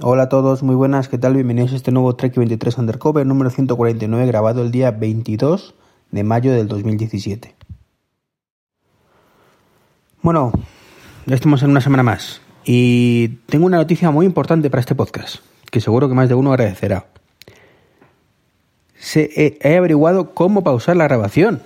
Hola 0.00 0.24
a 0.24 0.28
todos, 0.28 0.64
muy 0.64 0.74
buenas, 0.74 1.08
¿qué 1.08 1.18
tal? 1.18 1.34
Bienvenidos 1.34 1.72
a 1.72 1.76
este 1.76 1.92
nuevo 1.92 2.16
Trek 2.16 2.34
23 2.34 2.78
Undercover 2.78 3.24
número 3.24 3.48
149 3.48 4.26
grabado 4.26 4.62
el 4.62 4.72
día 4.72 4.90
22 4.90 5.76
de 6.10 6.24
mayo 6.24 6.52
del 6.52 6.66
2017. 6.66 7.54
Bueno, 10.20 10.50
ya 11.26 11.36
estamos 11.36 11.62
en 11.62 11.70
una 11.70 11.80
semana 11.80 12.02
más 12.02 12.40
y 12.64 13.28
tengo 13.46 13.66
una 13.66 13.76
noticia 13.76 14.10
muy 14.10 14.26
importante 14.26 14.68
para 14.68 14.80
este 14.80 14.96
podcast, 14.96 15.36
que 15.70 15.80
seguro 15.80 16.08
que 16.08 16.14
más 16.14 16.28
de 16.28 16.34
uno 16.34 16.50
agradecerá. 16.50 17.06
Se, 18.98 19.30
he, 19.36 19.58
he 19.62 19.76
averiguado 19.76 20.34
cómo 20.34 20.64
pausar 20.64 20.96
la 20.96 21.04
grabación. 21.04 21.62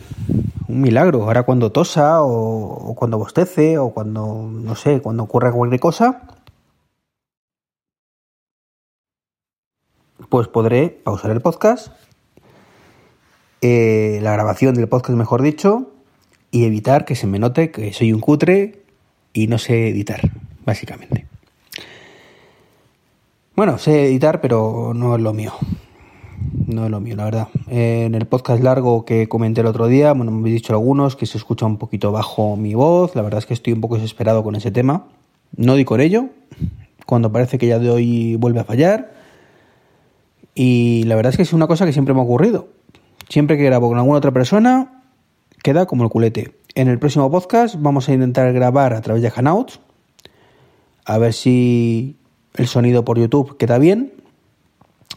Un 0.68 0.82
milagro. 0.82 1.22
Ahora 1.22 1.44
cuando 1.44 1.72
tosa 1.72 2.22
o, 2.22 2.90
o 2.90 2.94
cuando 2.94 3.16
bostece 3.16 3.78
o 3.78 3.88
cuando, 3.88 4.50
no 4.52 4.74
sé, 4.74 5.00
cuando 5.00 5.22
ocurra 5.22 5.50
cualquier 5.50 5.80
cosa, 5.80 6.24
pues 10.28 10.48
podré 10.48 10.88
pausar 10.88 11.30
el 11.30 11.40
podcast, 11.40 11.92
eh, 13.60 14.18
la 14.22 14.32
grabación 14.32 14.74
del 14.74 14.88
podcast, 14.88 15.16
mejor 15.18 15.42
dicho, 15.42 15.90
y 16.50 16.64
evitar 16.64 17.04
que 17.04 17.16
se 17.16 17.26
me 17.26 17.38
note 17.38 17.70
que 17.70 17.92
soy 17.92 18.12
un 18.12 18.20
cutre 18.20 18.82
y 19.32 19.46
no 19.46 19.58
sé 19.58 19.88
editar, 19.88 20.20
básicamente. 20.64 21.26
Bueno, 23.56 23.78
sé 23.78 24.06
editar, 24.06 24.40
pero 24.40 24.92
no 24.94 25.16
es 25.16 25.22
lo 25.22 25.32
mío. 25.32 25.52
No 26.66 26.84
es 26.84 26.90
lo 26.90 27.00
mío, 27.00 27.16
la 27.16 27.24
verdad. 27.24 27.48
en 27.66 28.14
el 28.14 28.26
podcast 28.26 28.62
largo 28.62 29.04
que 29.04 29.28
comenté 29.28 29.62
el 29.62 29.66
otro 29.66 29.88
día, 29.88 30.12
bueno, 30.12 30.30
me 30.30 30.40
habéis 30.40 30.56
dicho 30.56 30.72
algunos 30.72 31.16
que 31.16 31.26
se 31.26 31.38
escucha 31.38 31.66
un 31.66 31.78
poquito 31.78 32.12
bajo 32.12 32.56
mi 32.56 32.74
voz. 32.74 33.16
La 33.16 33.22
verdad 33.22 33.38
es 33.38 33.46
que 33.46 33.54
estoy 33.54 33.72
un 33.72 33.80
poco 33.80 33.96
desesperado 33.96 34.44
con 34.44 34.54
ese 34.54 34.70
tema. 34.70 35.08
No 35.56 35.74
di 35.74 35.84
con 35.84 36.00
ello. 36.00 36.26
Cuando 37.06 37.32
parece 37.32 37.58
que 37.58 37.66
ya 37.66 37.78
de 37.78 37.90
hoy 37.90 38.36
vuelve 38.36 38.60
a 38.60 38.64
fallar. 38.64 39.17
Y 40.60 41.04
la 41.04 41.14
verdad 41.14 41.30
es 41.30 41.36
que 41.36 41.44
es 41.44 41.52
una 41.52 41.68
cosa 41.68 41.86
que 41.86 41.92
siempre 41.92 42.14
me 42.14 42.20
ha 42.20 42.24
ocurrido. 42.24 42.66
Siempre 43.28 43.56
que 43.56 43.62
grabo 43.62 43.86
con 43.90 43.96
alguna 43.96 44.18
otra 44.18 44.32
persona, 44.32 45.04
queda 45.62 45.86
como 45.86 46.02
el 46.02 46.10
culete. 46.10 46.56
En 46.74 46.88
el 46.88 46.98
próximo 46.98 47.30
podcast 47.30 47.76
vamos 47.78 48.08
a 48.08 48.12
intentar 48.12 48.52
grabar 48.52 48.92
a 48.92 49.00
través 49.00 49.22
de 49.22 49.30
Hangouts. 49.30 49.78
A 51.04 51.16
ver 51.18 51.32
si 51.32 52.16
el 52.54 52.66
sonido 52.66 53.04
por 53.04 53.20
YouTube 53.20 53.56
queda 53.56 53.78
bien. 53.78 54.12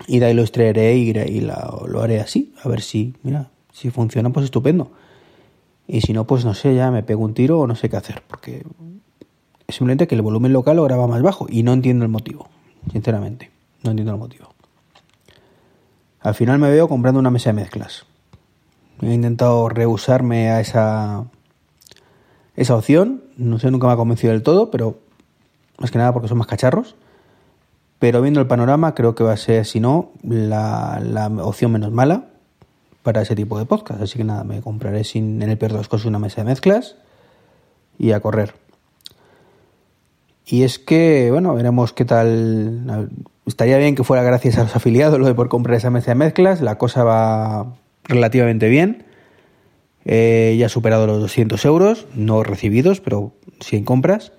Y 0.05 0.19
de 0.19 0.27
ahí 0.27 0.35
lo 0.35 0.43
extraeré 0.43 0.95
y, 0.97 1.11
lo 1.11 2.01
haré 2.03 2.19
así. 2.19 2.53
A 2.63 2.69
ver 2.69 2.81
si, 2.81 3.15
mira, 3.23 3.49
si 3.73 3.89
funciona, 3.89 4.29
pues 4.29 4.43
estupendo. 4.43 4.91
Y 5.87 6.01
si 6.01 6.13
no, 6.13 6.27
pues 6.27 6.45
no 6.45 6.53
sé, 6.53 6.75
ya 6.75 6.91
me 6.91 7.01
pego 7.01 7.23
un 7.23 7.33
tiro 7.33 7.61
o 7.61 7.65
no 7.65 7.73
sé 7.73 7.89
qué 7.89 7.97
hacer. 7.97 8.21
Porque 8.27 8.63
es 9.65 9.75
simplemente 9.75 10.05
que 10.05 10.13
el 10.13 10.21
volumen 10.21 10.53
local 10.53 10.75
lo 10.75 10.83
graba 10.83 11.07
más 11.07 11.23
bajo. 11.23 11.47
Y 11.49 11.63
no 11.63 11.73
entiendo 11.73 12.05
el 12.05 12.11
motivo, 12.11 12.47
sinceramente. 12.91 13.49
No 13.81 13.89
entiendo 13.89 14.13
el 14.13 14.19
motivo. 14.19 14.51
Al 16.21 16.35
final 16.35 16.59
me 16.59 16.69
veo 16.69 16.87
comprando 16.87 17.19
una 17.19 17.31
mesa 17.31 17.49
de 17.49 17.53
mezclas. 17.53 18.05
He 19.01 19.11
intentado 19.11 19.67
rehusarme 19.69 20.51
a 20.51 20.59
esa, 20.59 21.25
esa 22.55 22.75
opción. 22.75 23.23
No 23.37 23.57
sé, 23.57 23.71
nunca 23.71 23.87
me 23.87 23.93
ha 23.93 23.95
convencido 23.97 24.33
del 24.33 24.43
todo, 24.43 24.69
pero 24.69 24.99
más 25.79 25.89
que 25.89 25.97
nada 25.97 26.13
porque 26.13 26.27
son 26.27 26.37
más 26.37 26.47
cacharros. 26.47 26.95
Pero 27.97 28.21
viendo 28.21 28.39
el 28.39 28.47
panorama, 28.47 28.93
creo 28.93 29.15
que 29.15 29.23
va 29.23 29.33
a 29.33 29.37
ser, 29.37 29.65
si 29.65 29.79
no, 29.79 30.11
la, 30.23 31.01
la 31.03 31.27
opción 31.27 31.71
menos 31.71 31.91
mala 31.91 32.27
para 33.03 33.21
ese 33.21 33.35
tipo 33.35 33.57
de 33.57 33.65
podcast. 33.65 34.01
Así 34.01 34.17
que 34.17 34.23
nada, 34.23 34.43
me 34.43 34.61
compraré 34.61 35.03
sin, 35.03 35.41
en 35.41 35.49
el 35.49 35.57
peor 35.57 35.71
de 35.71 35.79
las 35.79 35.87
cosas 35.87 36.05
una 36.05 36.19
mesa 36.19 36.41
de 36.41 36.45
mezclas 36.45 36.95
y 37.97 38.11
a 38.11 38.19
correr. 38.19 38.53
Y 40.51 40.63
es 40.63 40.79
que, 40.79 41.31
bueno, 41.31 41.55
veremos 41.55 41.93
qué 41.93 42.03
tal. 42.03 43.09
Estaría 43.45 43.77
bien 43.77 43.95
que 43.95 44.03
fuera 44.03 44.21
gracias 44.21 44.57
a 44.57 44.63
los 44.63 44.75
afiliados 44.75 45.17
lo 45.17 45.25
de 45.25 45.33
por 45.33 45.47
comprar 45.47 45.77
esa 45.77 45.89
mesa 45.89 46.11
de 46.11 46.15
mezclas. 46.15 46.59
La 46.59 46.77
cosa 46.77 47.05
va 47.05 47.77
relativamente 48.03 48.67
bien. 48.67 49.05
Eh, 50.03 50.57
ya 50.59 50.65
ha 50.65 50.69
superado 50.69 51.07
los 51.07 51.21
200 51.21 51.63
euros, 51.63 52.05
no 52.15 52.43
recibidos, 52.43 52.99
pero 52.99 53.31
sí 53.61 53.81
compras. 53.83 54.33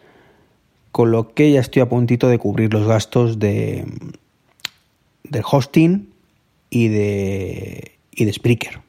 Con 0.91 1.13
lo 1.13 1.33
que 1.33 1.51
ya 1.51 1.61
estoy 1.61 1.81
a 1.81 1.89
puntito 1.89 2.29
de 2.29 2.37
cubrir 2.37 2.75
los 2.75 2.87
gastos 2.87 3.39
de 3.39 3.87
del 5.25 5.45
hosting 5.51 6.11
y 6.69 6.89
de, 6.89 7.93
y 8.11 8.27
de 8.27 8.33
Spreaker. 8.35 8.81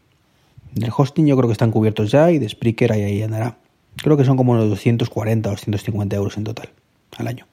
Del 0.74 0.92
hosting 0.94 1.26
yo 1.26 1.38
creo 1.38 1.48
que 1.48 1.54
están 1.54 1.72
cubiertos 1.72 2.12
ya 2.12 2.32
y 2.32 2.40
de 2.40 2.50
Spreaker 2.50 2.92
ahí, 2.92 3.04
ahí 3.04 3.22
andará. 3.22 3.60
Creo 3.96 4.18
que 4.18 4.26
son 4.26 4.36
como 4.36 4.56
los 4.56 4.70
240 4.70 5.48
o 5.48 5.52
250 5.54 6.16
euros 6.18 6.36
en 6.36 6.44
total 6.44 6.70
al 7.18 7.28
año. 7.28 7.48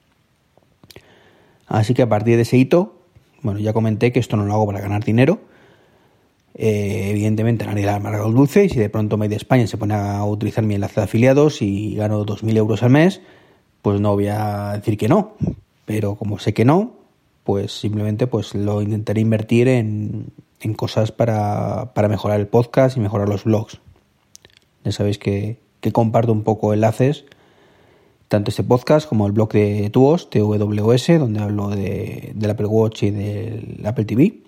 Así 1.66 1.94
que 1.94 2.02
a 2.02 2.08
partir 2.08 2.36
de 2.36 2.42
ese 2.42 2.56
hito, 2.56 3.00
bueno, 3.42 3.60
ya 3.60 3.72
comenté 3.72 4.12
que 4.12 4.18
esto 4.18 4.36
no 4.36 4.44
lo 4.44 4.52
hago 4.52 4.66
para 4.66 4.80
ganar 4.80 5.04
dinero. 5.04 5.40
Eh, 6.54 7.10
evidentemente 7.10 7.64
nadie 7.64 7.84
le 7.84 7.90
ha 7.90 7.94
amargado 7.94 8.26
el 8.26 8.34
dulce 8.34 8.64
y 8.64 8.68
si 8.68 8.78
de 8.78 8.90
pronto 8.90 9.16
Made 9.16 9.30
de 9.30 9.36
España 9.36 9.66
se 9.66 9.78
pone 9.78 9.94
a 9.94 10.24
utilizar 10.24 10.64
mi 10.64 10.74
enlace 10.74 11.00
de 11.00 11.04
afiliados 11.04 11.62
y 11.62 11.94
gano 11.94 12.26
2.000 12.26 12.56
euros 12.56 12.82
al 12.82 12.90
mes, 12.90 13.20
pues 13.82 14.00
no 14.00 14.14
voy 14.14 14.26
a 14.26 14.72
decir 14.74 14.98
que 14.98 15.08
no. 15.08 15.36
Pero 15.86 16.16
como 16.16 16.38
sé 16.38 16.52
que 16.52 16.64
no, 16.64 16.92
pues 17.44 17.72
simplemente 17.72 18.26
pues 18.26 18.54
lo 18.54 18.82
intentaré 18.82 19.20
invertir 19.20 19.68
en, 19.68 20.26
en 20.60 20.74
cosas 20.74 21.12
para, 21.12 21.92
para, 21.94 22.08
mejorar 22.08 22.40
el 22.40 22.48
podcast 22.48 22.96
y 22.96 23.00
mejorar 23.00 23.28
los 23.28 23.44
blogs. 23.44 23.80
Ya 24.84 24.92
sabéis 24.92 25.18
que, 25.18 25.58
que 25.80 25.92
comparto 25.92 26.32
un 26.32 26.42
poco 26.42 26.74
enlaces 26.74 27.24
tanto 28.30 28.50
este 28.50 28.62
podcast 28.62 29.08
como 29.08 29.26
el 29.26 29.32
blog 29.32 29.52
de 29.52 29.90
Tuos, 29.90 30.30
TWS, 30.30 31.18
donde 31.18 31.40
hablo 31.40 31.68
de, 31.68 32.30
del 32.32 32.50
Apple 32.50 32.66
Watch 32.66 33.02
y 33.02 33.10
del 33.10 33.84
Apple 33.84 34.04
TV. 34.04 34.38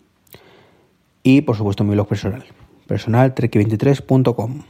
Y 1.25 1.41
por 1.41 1.56
supuesto 1.56 1.82
mi 1.82 1.94
blog 1.94 2.06
personal, 2.06 2.44
personal 2.87 3.34
trek23.com. 3.34 4.62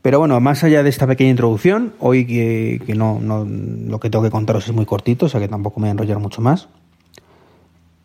Pero 0.00 0.20
bueno, 0.20 0.40
más 0.40 0.64
allá 0.64 0.82
de 0.82 0.88
esta 0.88 1.06
pequeña 1.06 1.28
introducción, 1.28 1.92
hoy 2.00 2.26
que, 2.26 2.80
que 2.86 2.94
no, 2.94 3.20
no, 3.20 3.44
lo 3.44 4.00
que 4.00 4.08
tengo 4.08 4.24
que 4.24 4.30
contaros 4.30 4.66
es 4.66 4.74
muy 4.74 4.86
cortito, 4.86 5.26
o 5.26 5.28
sea 5.28 5.38
que 5.38 5.48
tampoco 5.48 5.80
me 5.80 5.84
voy 5.84 5.88
a 5.88 5.92
enrollar 5.92 6.18
mucho 6.18 6.40
más, 6.40 6.70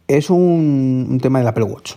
es 0.10 0.30
un, 0.30 1.08
un 1.10 1.20
tema 1.22 1.40
del 1.40 1.48
Apple 1.48 1.64
Watch. 1.64 1.94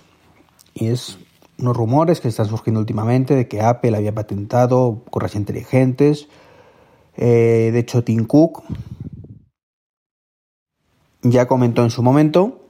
Y 0.75 0.87
es 0.87 1.19
unos 1.60 1.76
rumores 1.76 2.21
que 2.21 2.28
están 2.28 2.47
surgiendo 2.47 2.81
últimamente 2.81 3.34
de 3.34 3.48
que 3.48 3.60
Apple 3.60 3.97
había 3.97 4.15
patentado 4.15 5.03
correas 5.10 5.37
inteligentes. 5.37 6.28
Eh, 7.16 7.71
de 7.72 7.78
hecho, 7.78 8.03
Tim 8.03 8.25
Cook 8.25 8.62
ya 11.22 11.47
comentó 11.47 11.82
en 11.82 11.91
su 11.91 12.03
momento 12.03 12.60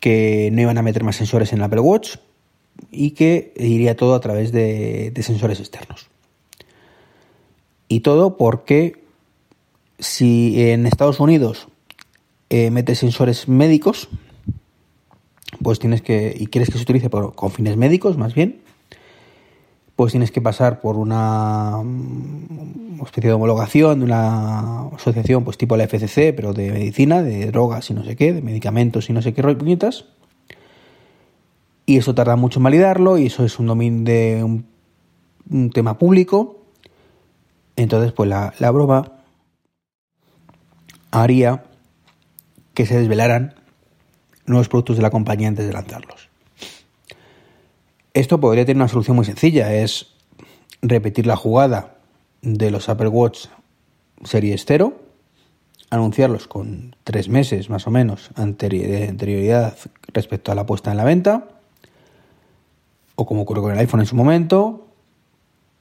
que 0.00 0.50
no 0.52 0.62
iban 0.62 0.78
a 0.78 0.82
meter 0.82 1.04
más 1.04 1.16
sensores 1.16 1.52
en 1.52 1.62
Apple 1.62 1.80
Watch 1.80 2.16
y 2.90 3.12
que 3.12 3.52
iría 3.56 3.96
todo 3.96 4.14
a 4.14 4.20
través 4.20 4.52
de, 4.52 5.10
de 5.10 5.22
sensores 5.22 5.60
externos. 5.60 6.08
Y 7.88 8.00
todo 8.00 8.36
porque 8.36 9.04
si 9.98 10.70
en 10.70 10.86
Estados 10.86 11.20
Unidos 11.20 11.68
eh, 12.50 12.70
metes 12.70 12.98
sensores 12.98 13.48
médicos, 13.48 14.08
pues 15.62 15.78
tienes 15.78 16.02
que, 16.02 16.34
y 16.38 16.46
quieres 16.46 16.70
que 16.70 16.76
se 16.76 16.82
utilice 16.82 17.10
por, 17.10 17.34
con 17.34 17.50
fines 17.50 17.76
médicos 17.76 18.16
más 18.16 18.34
bien, 18.34 18.60
pues 19.96 20.12
tienes 20.12 20.30
que 20.30 20.42
pasar 20.42 20.80
por 20.80 20.96
una 20.96 21.80
mm, 21.82 23.00
especie 23.02 23.30
de 23.30 23.34
homologación 23.34 24.00
de 24.00 24.04
una 24.04 24.88
asociación 24.88 25.42
pues 25.42 25.56
tipo 25.56 25.76
la 25.76 25.84
FCC, 25.84 26.34
pero 26.34 26.52
de 26.52 26.70
medicina, 26.70 27.22
de 27.22 27.46
drogas 27.46 27.90
y 27.90 27.94
no 27.94 28.04
sé 28.04 28.14
qué, 28.14 28.34
de 28.34 28.42
medicamentos 28.42 29.08
y 29.08 29.14
no 29.14 29.22
sé 29.22 29.32
qué 29.32 29.42
puñetas. 29.42 30.04
Y 31.86 31.96
eso 31.96 32.14
tarda 32.14 32.36
mucho 32.36 32.58
en 32.58 32.64
validarlo 32.64 33.16
y 33.16 33.26
eso 33.26 33.44
es 33.44 33.58
un 33.58 33.66
dominio 33.66 34.04
de 34.04 34.44
un, 34.44 34.66
un 35.50 35.70
tema 35.70 35.98
público. 35.98 36.64
Entonces, 37.76 38.12
pues 38.12 38.28
la, 38.28 38.52
la 38.58 38.70
broma 38.70 39.12
haría 41.10 41.64
que 42.74 42.86
se 42.86 42.98
desvelaran 42.98 43.54
nuevos 44.46 44.68
productos 44.68 44.96
de 44.96 45.02
la 45.02 45.10
compañía 45.10 45.48
antes 45.48 45.66
de 45.66 45.72
lanzarlos. 45.72 46.28
Esto 48.14 48.40
podría 48.40 48.64
tener 48.64 48.78
una 48.78 48.88
solución 48.88 49.16
muy 49.16 49.26
sencilla, 49.26 49.74
es 49.74 50.14
repetir 50.80 51.26
la 51.26 51.36
jugada 51.36 51.96
de 52.40 52.70
los 52.70 52.88
Apple 52.88 53.08
Watch 53.08 53.48
serie 54.24 54.56
0, 54.56 54.94
anunciarlos 55.90 56.46
con 56.46 56.96
tres 57.04 57.28
meses 57.28 57.68
más 57.68 57.86
o 57.86 57.90
menos 57.90 58.30
de 58.34 59.08
anterioridad 59.08 59.76
respecto 60.12 60.50
a 60.50 60.54
la 60.54 60.64
puesta 60.64 60.90
en 60.90 60.96
la 60.96 61.04
venta, 61.04 61.48
o 63.16 63.26
como 63.26 63.42
ocurrió 63.42 63.62
con 63.62 63.72
el 63.72 63.78
iPhone 63.78 64.00
en 64.00 64.06
su 64.06 64.16
momento, 64.16 64.86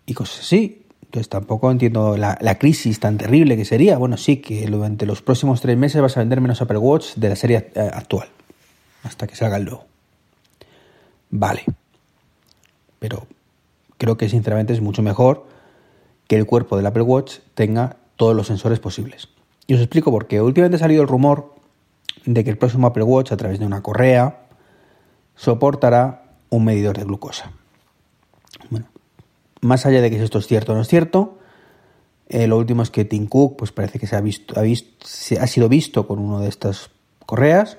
y 0.06 0.14
cosas 0.14 0.42
así. 0.42 0.82
Entonces 1.04 1.30
tampoco 1.30 1.72
entiendo 1.72 2.18
la, 2.18 2.38
la, 2.42 2.58
crisis 2.58 3.00
tan 3.00 3.18
terrible 3.18 3.56
que 3.56 3.64
sería. 3.64 3.98
Bueno, 3.98 4.18
sí, 4.18 4.38
que 4.38 4.66
durante 4.66 5.06
los 5.06 5.22
próximos 5.22 5.62
tres 5.62 5.78
meses 5.78 6.02
vas 6.02 6.18
a 6.18 6.20
vender 6.20 6.42
menos 6.42 6.62
Apple 6.62 6.80
Watch 6.80 7.16
de 7.16 7.30
la 7.30 7.36
serie 7.38 7.72
eh, 7.74 7.90
actual 7.94 8.28
hasta 9.06 9.28
que 9.28 9.36
salga 9.36 9.58
el 9.58 9.66
logo. 9.66 9.86
Vale. 11.30 11.64
Pero 13.00 13.28
creo 13.98 14.18
que 14.18 14.28
sinceramente 14.30 14.74
es 14.74 14.82
mucho 14.82 15.02
mejor 15.02 15.46
que 16.28 16.36
el 16.36 16.46
cuerpo 16.46 16.76
del 16.76 16.86
Apple 16.86 17.04
Watch 17.04 17.38
tenga 17.54 17.98
todos 18.16 18.36
los 18.36 18.48
sensores 18.48 18.80
posibles. 18.80 19.30
Y 19.68 19.76
os 19.76 19.80
explico 19.80 20.12
por 20.12 20.28
qué. 20.28 20.42
Últimamente 20.42 20.78
ha 20.78 20.80
salido 20.80 21.02
el 21.02 21.08
rumor 21.08 21.54
de 22.26 22.44
que 22.44 22.50
el 22.50 22.58
próximo 22.58 22.88
Apple 22.88 23.04
Watch, 23.04 23.32
a 23.32 23.38
través 23.38 23.60
de 23.60 23.66
una 23.66 23.84
correa, 23.84 24.48
soportará 25.36 26.24
un 26.50 26.66
medidor 26.66 26.98
de 26.98 27.04
glucosa. 27.04 27.52
Bueno, 28.70 28.88
más 29.62 29.86
allá 29.86 30.02
de 30.02 30.10
que 30.10 30.24
esto 30.24 30.40
es 30.40 30.48
cierto 30.48 30.72
o 30.72 30.76
no 30.76 30.82
es 30.82 30.88
cierto, 30.88 31.38
eh, 32.28 32.48
lo 32.48 32.58
último 32.58 32.82
es 32.82 32.90
que 32.90 33.06
Tim 33.06 33.28
Cook 33.28 33.58
pues 33.58 33.72
parece 33.72 34.00
que 34.00 34.08
se 34.08 34.16
ha, 34.16 34.22
visto, 34.22 34.60
ha, 34.60 34.64
visto, 34.64 35.06
ha 35.40 35.48
sido 35.48 35.70
visto 35.70 36.08
con 36.08 36.18
uno 36.20 36.40
de 36.40 36.50
estas 36.50 36.90
correas. 37.26 37.78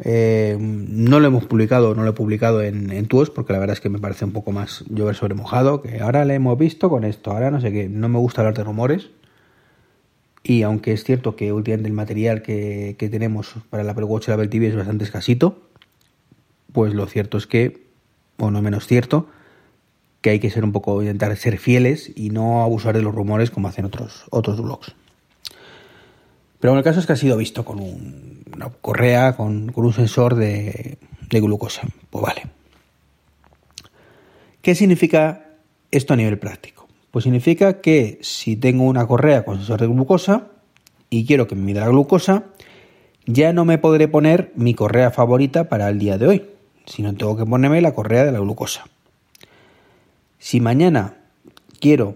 Eh, 0.00 0.56
no 0.60 1.18
lo 1.18 1.26
hemos 1.26 1.46
publicado, 1.46 1.94
no 1.94 2.04
lo 2.04 2.10
he 2.10 2.12
publicado 2.14 2.62
en, 2.62 2.92
en 2.92 3.06
TUOS 3.06 3.30
porque 3.30 3.52
la 3.52 3.58
verdad 3.58 3.74
es 3.74 3.80
que 3.80 3.88
me 3.88 3.98
parece 3.98 4.24
un 4.24 4.32
poco 4.32 4.52
más 4.52 4.84
llover 4.88 5.16
sobre 5.16 5.34
mojado, 5.34 5.82
que 5.82 6.00
ahora 6.00 6.24
le 6.24 6.34
hemos 6.34 6.56
visto 6.56 6.88
con 6.88 7.04
esto, 7.04 7.32
ahora 7.32 7.50
no 7.50 7.60
sé 7.60 7.72
qué, 7.72 7.88
no 7.88 8.08
me 8.08 8.18
gusta 8.18 8.42
hablar 8.42 8.54
de 8.54 8.64
rumores. 8.64 9.10
Y 10.44 10.62
aunque 10.62 10.92
es 10.92 11.04
cierto 11.04 11.36
que 11.36 11.52
últimamente 11.52 11.88
el 11.88 11.94
material 11.94 12.42
que, 12.42 12.96
que 12.98 13.08
tenemos 13.08 13.54
para 13.70 13.82
el 13.82 13.88
Apple 13.90 14.04
Watch 14.04 14.28
y 14.28 14.30
el 14.30 14.34
Apple 14.34 14.48
TV 14.48 14.68
es 14.68 14.76
bastante 14.76 15.04
escasito, 15.04 15.68
pues 16.72 16.94
lo 16.94 17.06
cierto 17.06 17.38
es 17.38 17.46
que, 17.46 17.88
o 18.38 18.50
no 18.50 18.62
menos 18.62 18.86
cierto, 18.86 19.28
que 20.20 20.30
hay 20.30 20.40
que 20.40 20.50
ser 20.50 20.64
un 20.64 20.72
poco, 20.72 21.02
intentar 21.02 21.36
ser 21.36 21.58
fieles 21.58 22.12
y 22.14 22.30
no 22.30 22.62
abusar 22.62 22.96
de 22.96 23.02
los 23.02 23.14
rumores 23.14 23.50
como 23.50 23.68
hacen 23.68 23.84
otros, 23.84 24.26
otros 24.30 24.60
blogs. 24.60 24.94
Pero 26.60 26.72
en 26.72 26.78
el 26.78 26.84
caso 26.84 27.00
es 27.00 27.06
que 27.06 27.12
ha 27.12 27.16
sido 27.16 27.36
visto 27.36 27.64
con 27.64 27.80
una 27.80 28.70
correa, 28.80 29.36
con, 29.36 29.72
un 29.74 29.92
sensor 29.92 30.34
de, 30.34 30.98
de 31.30 31.40
glucosa. 31.40 31.82
Pues 32.10 32.22
vale. 32.22 32.42
¿Qué 34.62 34.74
significa 34.74 35.46
esto 35.90 36.14
a 36.14 36.16
nivel 36.16 36.38
práctico? 36.38 36.88
Pues 37.10 37.22
significa 37.22 37.80
que 37.80 38.18
si 38.22 38.56
tengo 38.56 38.84
una 38.84 39.06
correa 39.06 39.44
con 39.44 39.56
sensor 39.56 39.80
de 39.80 39.86
glucosa 39.86 40.48
y 41.10 41.24
quiero 41.24 41.46
que 41.46 41.54
me 41.54 41.62
mida 41.62 41.80
la 41.80 41.88
glucosa, 41.88 42.44
ya 43.24 43.52
no 43.52 43.64
me 43.64 43.78
podré 43.78 44.08
poner 44.08 44.52
mi 44.56 44.74
correa 44.74 45.10
favorita 45.10 45.68
para 45.68 45.88
el 45.88 45.98
día 45.98 46.18
de 46.18 46.26
hoy, 46.26 46.46
sino 46.86 47.14
tengo 47.14 47.36
que 47.36 47.46
ponerme 47.46 47.80
la 47.80 47.94
correa 47.94 48.24
de 48.24 48.32
la 48.32 48.40
glucosa. 48.40 48.86
Si 50.38 50.60
mañana 50.60 51.14
quiero, 51.80 52.14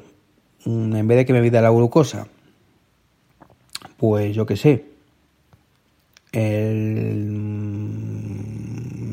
mm, 0.64 0.96
en 0.96 1.08
vez 1.08 1.18
de 1.18 1.26
que 1.26 1.32
me 1.32 1.40
mida 1.40 1.60
la 1.60 1.70
glucosa, 1.70 2.28
pues 4.02 4.34
yo 4.34 4.46
qué 4.46 4.56
sé, 4.56 4.84
el, 6.32 7.22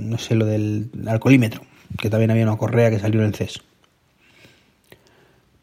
no 0.10 0.18
sé, 0.18 0.34
lo 0.34 0.48
del 0.48 0.90
alcoholímetro, 1.06 1.62
que 2.00 2.10
también 2.10 2.32
había 2.32 2.46
una 2.46 2.58
correa 2.58 2.90
que 2.90 2.98
salió 2.98 3.20
en 3.20 3.28
el 3.28 3.36
CES. 3.36 3.62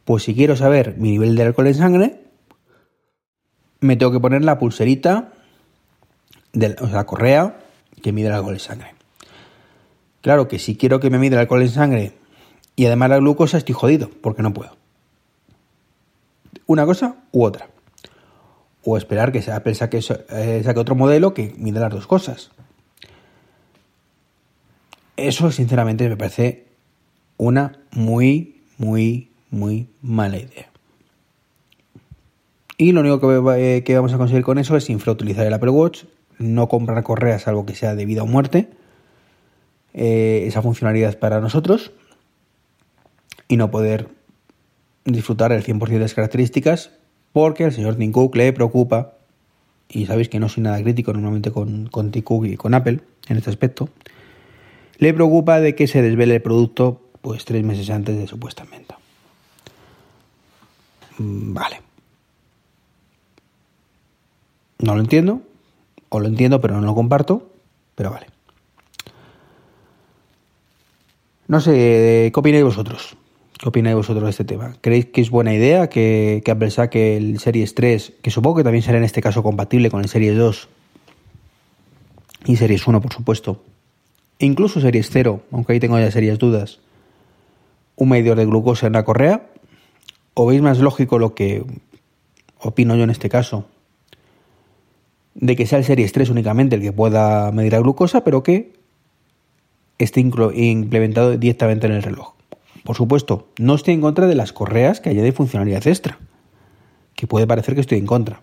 Pues 0.04 0.22
si 0.22 0.36
quiero 0.36 0.54
saber 0.54 0.94
mi 0.96 1.10
nivel 1.10 1.34
de 1.34 1.42
alcohol 1.42 1.66
en 1.66 1.74
sangre, 1.74 2.20
me 3.80 3.96
tengo 3.96 4.12
que 4.12 4.20
poner 4.20 4.44
la 4.44 4.60
pulserita, 4.60 5.32
de, 6.52 6.76
o 6.80 6.86
sea, 6.86 6.98
la 6.98 7.06
correa 7.06 7.58
que 8.00 8.12
mide 8.12 8.28
el 8.28 8.34
alcohol 8.34 8.54
en 8.54 8.60
sangre. 8.60 8.94
Claro 10.20 10.46
que 10.46 10.60
si 10.60 10.76
quiero 10.76 11.00
que 11.00 11.10
me 11.10 11.18
mida 11.18 11.34
el 11.34 11.40
alcohol 11.40 11.62
en 11.62 11.70
sangre 11.70 12.12
y 12.76 12.86
además 12.86 13.10
la 13.10 13.18
glucosa 13.18 13.58
estoy 13.58 13.74
jodido, 13.74 14.08
porque 14.20 14.42
no 14.42 14.54
puedo. 14.54 14.76
Una 16.66 16.86
cosa 16.86 17.16
u 17.32 17.42
otra. 17.42 17.70
O 18.88 18.96
esperar 18.96 19.32
que 19.32 19.42
Apple 19.50 19.74
saque, 19.74 19.98
eh, 19.98 20.62
saque 20.64 20.80
otro 20.80 20.94
modelo 20.94 21.34
que 21.34 21.52
mida 21.58 21.80
las 21.80 21.92
dos 21.92 22.06
cosas. 22.06 22.52
Eso, 25.16 25.50
sinceramente, 25.50 26.08
me 26.08 26.16
parece 26.16 26.66
una 27.36 27.80
muy, 27.90 28.62
muy, 28.78 29.30
muy 29.50 29.88
mala 30.02 30.38
idea. 30.38 30.70
Y 32.78 32.92
lo 32.92 33.00
único 33.00 33.20
que, 33.20 33.82
eh, 33.84 33.94
vamos 33.96 34.12
a 34.12 34.18
conseguir 34.18 34.44
con 34.44 34.58
eso 34.58 34.76
es 34.76 34.88
infrautilizar 34.88 35.46
el 35.46 35.54
Apple 35.54 35.70
Watch, 35.70 36.04
no 36.38 36.68
comprar 36.68 37.02
correas 37.02 37.42
salvo 37.42 37.66
que 37.66 37.74
sea 37.74 37.96
de 37.96 38.04
vida 38.04 38.22
o 38.22 38.26
muerte. 38.26 38.68
Eh, 39.94 40.44
esa 40.46 40.62
funcionalidad 40.62 41.18
para 41.18 41.40
nosotros 41.40 41.90
y 43.48 43.56
no 43.56 43.70
poder 43.70 44.08
disfrutar 45.06 45.52
el 45.52 45.64
100% 45.64 45.88
de 45.88 45.98
las 45.98 46.14
características 46.14 46.90
porque 47.36 47.64
al 47.64 47.72
señor 47.72 47.96
Tim 47.96 48.14
le 48.32 48.52
preocupa, 48.54 49.12
y 49.90 50.06
sabéis 50.06 50.30
que 50.30 50.40
no 50.40 50.48
soy 50.48 50.62
nada 50.62 50.82
crítico 50.82 51.12
normalmente 51.12 51.50
con, 51.50 51.86
con 51.86 52.10
Cook 52.10 52.46
y 52.46 52.56
con 52.56 52.72
Apple 52.72 53.00
en 53.28 53.36
este 53.36 53.50
aspecto, 53.50 53.90
le 54.96 55.12
preocupa 55.12 55.60
de 55.60 55.74
que 55.74 55.86
se 55.86 56.00
desvele 56.00 56.36
el 56.36 56.40
producto 56.40 57.02
pues 57.20 57.44
tres 57.44 57.62
meses 57.62 57.90
antes 57.90 58.16
de 58.16 58.26
su 58.26 58.38
puesta 58.38 58.62
en 58.64 58.70
venta. 58.70 58.96
Mm, 61.18 61.52
vale. 61.52 61.82
No 64.78 64.94
lo 64.94 65.02
entiendo, 65.02 65.42
o 66.08 66.20
lo 66.20 66.28
entiendo 66.28 66.62
pero 66.62 66.80
no 66.80 66.86
lo 66.86 66.94
comparto, 66.94 67.50
pero 67.96 68.12
vale. 68.12 68.28
No 71.48 71.60
sé, 71.60 72.30
¿qué 72.32 72.40
opináis 72.40 72.64
vosotros? 72.64 73.14
¿Qué 73.58 73.70
opináis 73.70 73.96
vosotros 73.96 74.24
de 74.24 74.30
este 74.30 74.44
tema? 74.44 74.76
¿Creéis 74.82 75.06
que 75.06 75.22
es 75.22 75.30
buena 75.30 75.54
idea 75.54 75.88
que, 75.88 76.42
que 76.44 76.50
Apple 76.50 76.70
saque 76.70 77.16
el 77.16 77.38
Series 77.38 77.74
3, 77.74 78.12
que 78.20 78.30
supongo 78.30 78.58
que 78.58 78.64
también 78.64 78.82
será 78.82 78.98
en 78.98 79.04
este 79.04 79.22
caso 79.22 79.42
compatible 79.42 79.90
con 79.90 80.02
el 80.02 80.08
Series 80.10 80.36
2 80.36 80.68
y 82.44 82.56
Series 82.56 82.86
1, 82.86 83.00
por 83.00 83.12
supuesto? 83.14 83.62
E 84.38 84.44
incluso 84.44 84.80
Series 84.80 85.08
0, 85.10 85.40
aunque 85.52 85.72
ahí 85.72 85.80
tengo 85.80 85.98
ya 85.98 86.10
serias 86.10 86.38
dudas, 86.38 86.80
un 87.96 88.10
medidor 88.10 88.36
de 88.36 88.44
glucosa 88.44 88.88
en 88.88 88.92
la 88.92 89.04
correa? 89.04 89.46
¿O 90.34 90.44
veis 90.44 90.60
más 90.60 90.78
lógico 90.78 91.18
lo 91.18 91.34
que 91.34 91.64
opino 92.58 92.94
yo 92.94 93.04
en 93.04 93.10
este 93.10 93.30
caso? 93.30 93.64
De 95.34 95.56
que 95.56 95.64
sea 95.64 95.78
el 95.78 95.84
Series 95.84 96.12
3 96.12 96.28
únicamente 96.28 96.76
el 96.76 96.82
que 96.82 96.92
pueda 96.92 97.50
medir 97.52 97.72
la 97.72 97.80
glucosa, 97.80 98.22
pero 98.22 98.42
que 98.42 98.74
esté 99.96 100.20
implementado 100.20 101.38
directamente 101.38 101.86
en 101.86 101.94
el 101.94 102.02
reloj. 102.02 102.35
Por 102.86 102.94
supuesto, 102.94 103.48
no 103.58 103.74
estoy 103.74 103.94
en 103.94 104.00
contra 104.00 104.28
de 104.28 104.36
las 104.36 104.52
correas 104.52 105.00
que 105.00 105.12
de 105.12 105.32
funcionalidad 105.32 105.84
extra, 105.88 106.20
que 107.16 107.26
puede 107.26 107.44
parecer 107.44 107.74
que 107.74 107.80
estoy 107.80 107.98
en 107.98 108.06
contra. 108.06 108.40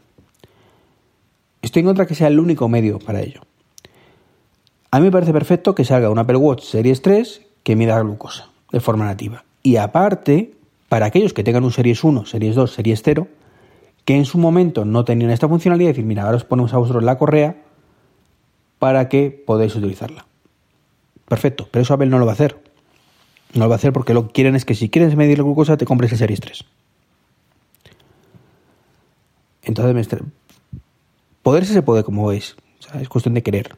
Estoy 1.61 1.79
en 1.79 1.85
contra 1.85 2.05
que 2.05 2.13
sea 2.13 2.27
el 2.27 2.41
único 2.41 2.67
medio 2.67 2.99
para 2.99 3.21
ello. 3.21 3.39
A 4.91 4.99
mí 4.99 5.05
me 5.05 5.11
parece 5.11 5.31
perfecto 5.31 5.73
que 5.73 5.85
salga 5.85 6.09
un 6.09 6.19
Apple 6.19 6.35
Watch 6.35 6.63
Series 6.63 7.01
3 7.01 7.41
que 7.63 7.77
mida 7.77 7.95
la 7.95 8.01
glucosa 8.01 8.49
de 8.69 8.81
forma 8.81 9.05
nativa. 9.05 9.45
Y 9.63 9.77
aparte, 9.77 10.55
para 10.89 11.05
aquellos 11.05 11.31
que 11.31 11.45
tengan 11.45 11.63
un 11.63 11.71
Series 11.71 12.03
1, 12.03 12.25
Series 12.25 12.55
2, 12.55 12.73
Series 12.73 13.01
0, 13.01 13.29
que 14.03 14.17
en 14.17 14.25
su 14.25 14.37
momento 14.37 14.83
no 14.83 15.05
tenían 15.05 15.31
esta 15.31 15.47
funcionalidad, 15.47 15.91
decir, 15.91 16.03
mira, 16.03 16.23
ahora 16.23 16.35
os 16.35 16.43
ponemos 16.43 16.73
a 16.73 16.79
vosotros 16.79 17.01
la 17.01 17.17
correa 17.17 17.63
para 18.77 19.07
que 19.07 19.31
podáis 19.31 19.73
utilizarla. 19.73 20.25
Perfecto, 21.29 21.69
pero 21.71 21.83
eso 21.83 21.93
Apple 21.93 22.07
no 22.07 22.19
lo 22.19 22.25
va 22.25 22.33
a 22.33 22.35
hacer. 22.35 22.62
No 23.53 23.65
lo 23.65 23.69
va 23.69 23.75
a 23.75 23.77
hacer 23.77 23.93
porque 23.93 24.13
lo 24.13 24.27
que 24.27 24.33
quieren 24.33 24.55
es 24.55 24.65
que 24.65 24.75
si 24.75 24.89
quieres 24.89 25.15
medir 25.15 25.37
la 25.37 25.43
glucosa 25.43 25.77
te 25.77 25.85
compres 25.85 26.11
el 26.11 26.17
Series 26.17 26.39
3. 26.39 26.65
Entonces, 29.63 30.19
poderse 31.41 31.73
se 31.73 31.81
puede, 31.81 32.03
como 32.03 32.27
veis. 32.27 32.55
es 32.99 33.09
cuestión 33.09 33.33
de 33.33 33.43
querer. 33.43 33.75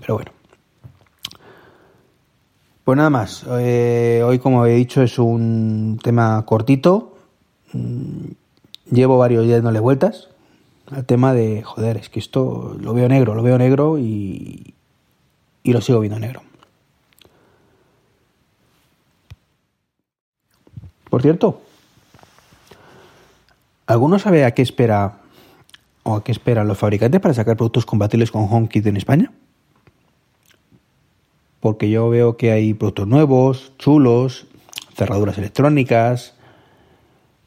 Pero 0.00 0.14
bueno. 0.14 0.32
Pues 2.84 2.96
nada 2.96 3.10
más. 3.10 3.44
Eh, 3.58 4.22
hoy, 4.24 4.38
como 4.38 4.64
he 4.66 4.74
dicho, 4.74 5.02
es 5.02 5.18
un 5.18 5.98
tema 6.02 6.44
cortito. 6.46 7.16
Mm, 7.72 8.28
llevo 8.90 9.18
varios 9.18 9.44
días 9.44 9.58
dándole 9.58 9.80
vueltas 9.80 10.28
al 10.90 11.04
tema 11.04 11.32
de, 11.32 11.62
joder, 11.62 11.96
es 11.96 12.08
que 12.08 12.18
esto 12.18 12.76
lo 12.80 12.94
veo 12.94 13.08
negro, 13.08 13.34
lo 13.34 13.42
veo 13.42 13.58
negro 13.58 13.98
y, 13.98 14.74
y 15.62 15.72
lo 15.72 15.80
sigo 15.80 16.00
viendo 16.00 16.18
negro. 16.18 16.42
Por 21.14 21.22
cierto, 21.22 21.62
¿alguno 23.86 24.18
sabe 24.18 24.44
a 24.44 24.50
qué 24.50 24.62
espera 24.62 25.20
o 26.02 26.16
a 26.16 26.24
qué 26.24 26.32
esperan 26.32 26.66
los 26.66 26.76
fabricantes 26.76 27.20
para 27.20 27.32
sacar 27.32 27.56
productos 27.56 27.86
compatibles 27.86 28.32
con 28.32 28.48
HomeKit 28.50 28.84
en 28.86 28.96
España? 28.96 29.32
Porque 31.60 31.88
yo 31.88 32.08
veo 32.08 32.36
que 32.36 32.50
hay 32.50 32.74
productos 32.74 33.06
nuevos, 33.06 33.74
chulos, 33.78 34.48
cerraduras 34.96 35.38
electrónicas, 35.38 36.34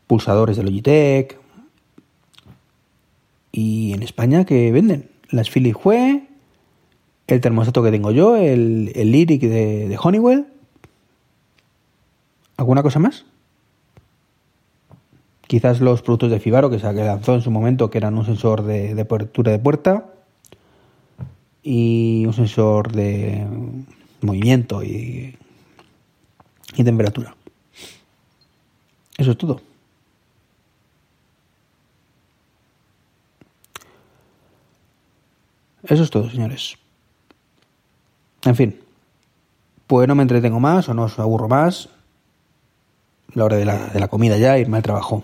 pulsadores 0.07 0.55
de 0.55 0.63
Logitech. 0.63 1.37
Y 3.51 3.91
en 3.91 4.01
España, 4.01 4.45
¿qué 4.45 4.71
venden? 4.71 5.09
Las 5.29 5.49
Philips 5.49 5.79
Hue, 5.83 6.25
el 7.27 7.41
termostato 7.41 7.83
que 7.83 7.91
tengo 7.91 8.11
yo, 8.11 8.37
el, 8.37 8.93
el 8.95 9.11
Lyric 9.11 9.41
de, 9.41 9.89
de 9.89 9.99
Honeywell. 10.01 10.47
¿Alguna 12.55 12.81
cosa 12.81 12.99
más? 12.99 13.25
Quizás 15.47 15.79
los 15.79 16.01
productos 16.01 16.29
de 16.29 16.41
Fibaro 16.41 16.69
que 16.69 16.77
se 16.77 16.91
lanzó 16.91 17.33
en 17.33 17.41
su 17.41 17.51
momento, 17.51 17.89
que 17.89 17.97
eran 17.97 18.17
un 18.17 18.25
sensor 18.25 18.63
de, 18.63 18.99
apertura 18.99 19.53
de 19.53 19.59
puerta 19.59 20.05
y 21.63 22.25
un 22.25 22.33
sensor 22.33 22.91
de 22.91 23.47
movimiento 24.21 24.83
y, 24.83 25.37
temperatura. 26.75 27.33
Eso 29.17 29.31
es 29.31 29.37
todo. 29.37 29.61
Eso 35.83 36.03
es 36.03 36.09
todo, 36.09 36.29
señores. 36.29 36.77
En 38.43 38.55
fin, 38.55 38.79
pues 39.87 40.07
no 40.09 40.13
me 40.13 40.23
entretengo 40.23 40.59
más 40.59 40.89
o 40.89 40.93
no 40.93 41.03
os 41.03 41.17
aburro 41.17 41.47
más. 41.47 41.89
La 43.33 43.45
hora 43.45 43.55
de 43.55 43.65
la, 43.65 43.87
de 43.87 43.99
la 43.99 44.09
comida 44.09 44.37
ya, 44.37 44.57
irme 44.59 44.77
al 44.77 44.83
trabajo. 44.83 45.23